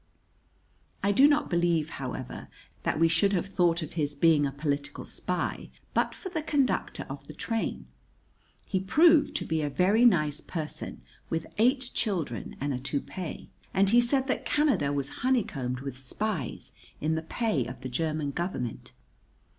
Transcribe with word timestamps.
I 1.03 1.11
do 1.11 1.27
not 1.27 1.47
believe, 1.47 1.91
however, 2.01 2.47
that 2.81 2.99
we 2.99 3.07
should 3.07 3.33
have 3.33 3.45
thought 3.45 3.83
of 3.83 3.93
his 3.93 4.15
being 4.15 4.47
a 4.47 4.51
political 4.51 5.05
spy 5.05 5.69
but 5.93 6.15
for 6.15 6.29
the 6.29 6.41
conductor 6.41 7.05
of 7.07 7.27
the 7.27 7.35
train. 7.35 7.85
He 8.65 8.79
proved 8.79 9.35
to 9.35 9.45
be 9.45 9.61
a 9.61 9.69
very 9.69 10.03
nice 10.03 10.41
person, 10.41 11.03
with 11.29 11.45
eight 11.59 11.91
children 11.93 12.55
and 12.59 12.73
a 12.73 12.79
toupee; 12.79 13.51
and 13.75 13.91
he 13.91 14.01
said 14.01 14.25
that 14.25 14.43
Canada 14.43 14.91
was 14.91 15.07
honeycombed 15.21 15.81
with 15.81 15.99
spies 15.99 16.71
in 16.99 17.13
the 17.13 17.21
pay 17.21 17.67
of 17.67 17.81
the 17.81 17.87
German 17.87 18.31
Government. 18.31 18.93